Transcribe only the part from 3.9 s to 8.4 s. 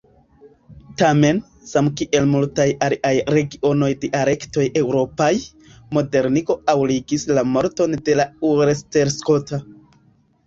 dialektoj eŭropaj, modernigo aŭguris la morton de la